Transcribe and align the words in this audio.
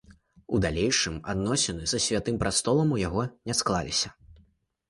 У 0.55 0.59
далейшым 0.63 1.19
адносіны 1.33 1.83
са 1.93 1.99
святым 2.05 2.39
прастолам 2.45 2.97
у 2.97 2.99
яго 3.07 3.27
не 3.51 3.59
склаліся. 3.61 4.09